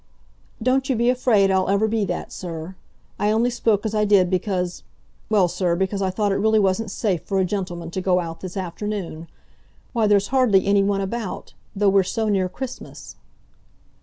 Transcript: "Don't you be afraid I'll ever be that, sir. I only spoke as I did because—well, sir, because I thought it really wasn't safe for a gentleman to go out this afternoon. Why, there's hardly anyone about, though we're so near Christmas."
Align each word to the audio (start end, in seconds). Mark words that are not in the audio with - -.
"Don't 0.63 0.89
you 0.89 0.95
be 0.95 1.11
afraid 1.11 1.51
I'll 1.51 1.69
ever 1.69 1.87
be 1.87 2.05
that, 2.05 2.31
sir. 2.31 2.75
I 3.19 3.29
only 3.29 3.51
spoke 3.51 3.85
as 3.85 3.93
I 3.93 4.03
did 4.03 4.31
because—well, 4.31 5.47
sir, 5.47 5.75
because 5.75 6.01
I 6.01 6.09
thought 6.09 6.31
it 6.31 6.37
really 6.39 6.57
wasn't 6.57 6.89
safe 6.89 7.21
for 7.21 7.37
a 7.37 7.45
gentleman 7.45 7.91
to 7.91 8.01
go 8.01 8.19
out 8.19 8.39
this 8.39 8.57
afternoon. 8.57 9.27
Why, 9.93 10.07
there's 10.07 10.29
hardly 10.29 10.65
anyone 10.65 11.01
about, 11.01 11.53
though 11.75 11.89
we're 11.89 12.01
so 12.01 12.29
near 12.29 12.49
Christmas." 12.49 13.15